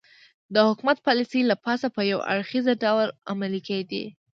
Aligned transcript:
د 0.53 0.55
حکومت 0.67 0.97
پالیسۍ 1.07 1.41
له 1.49 1.55
پاسه 1.65 1.87
په 1.95 2.01
یو 2.11 2.19
اړخیز 2.33 2.65
ډول 2.83 3.07
عملي 3.31 3.61
کېدې 3.67 4.03